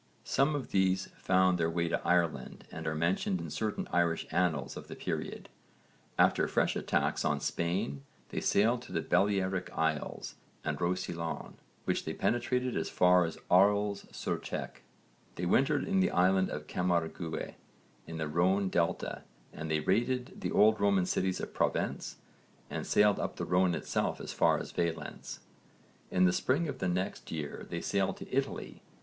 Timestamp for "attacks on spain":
6.75-8.01